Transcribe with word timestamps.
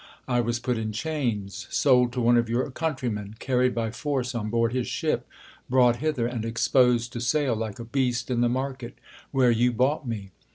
I 0.27 0.41
was 0.41 0.57
put 0.57 0.79
in 0.79 0.91
chains, 0.93 1.67
sold 1.69 2.11
to 2.13 2.21
one 2.21 2.35
of 2.35 2.49
your 2.49 2.71
countrymen, 2.71 3.35
carried 3.37 3.75
by 3.75 3.91
force 3.91 4.33
on 4.33 4.49
board 4.49 4.73
his 4.73 4.87
ship, 4.87 5.27
brought 5.69 5.97
hither, 5.97 6.25
and 6.25 6.43
exposed 6.43 7.13
to 7.13 7.21
sale 7.21 7.55
like 7.55 7.77
a 7.77 7.85
beast 7.85 8.31
in 8.31 8.41
the 8.41 8.49
market, 8.49 8.97
where 9.29 9.51
you 9.51 9.71
bought 9.71 10.07
me. 10.07 10.31